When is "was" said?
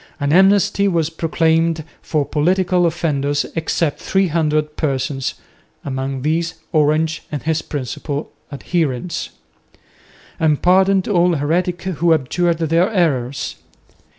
0.87-1.11